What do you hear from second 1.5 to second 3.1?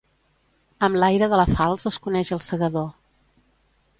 falç es coneix el segador.